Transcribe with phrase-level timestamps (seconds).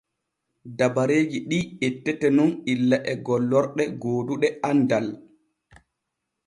[0.77, 5.07] Dabareeji ɗi ettete nun illa e gollorɗe gooduɗe andal.